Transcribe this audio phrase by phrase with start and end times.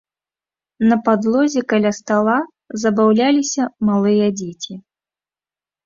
[0.91, 2.37] На падлозе каля стала
[2.87, 4.73] забаўляліся малыя дзеці.